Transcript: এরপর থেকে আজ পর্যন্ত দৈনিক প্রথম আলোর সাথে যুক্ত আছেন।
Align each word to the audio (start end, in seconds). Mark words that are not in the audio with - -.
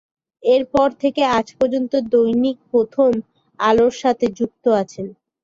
এরপর 0.43 0.87
থেকে 1.01 1.21
আজ 1.37 1.47
পর্যন্ত 1.59 1.93
দৈনিক 2.11 2.57
প্রথম 2.71 3.11
আলোর 3.59 3.93
সাথে 4.01 4.25
যুক্ত 4.37 4.65
আছেন। 4.81 5.05